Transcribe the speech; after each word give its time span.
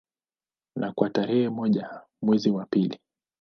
Na 0.75 0.91
kwa 0.91 1.09
tarehe 1.09 1.49
moja 1.49 2.01
mwezi 2.21 2.51
wa 2.51 2.65
pili 2.65 2.99